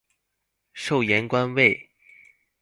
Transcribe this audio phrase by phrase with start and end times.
[0.73, 1.91] 授盐官尉。